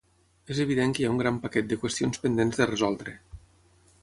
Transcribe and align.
És 0.53 0.61
evident 0.63 0.95
que 0.97 1.03
hi 1.03 1.05
ha 1.09 1.11
un 1.15 1.21
gran 1.23 1.37
paquet 1.45 1.69
de 1.73 1.79
qüestions 1.85 2.25
pendents 2.25 2.63
de 2.63 2.71
resoldre 2.75 3.19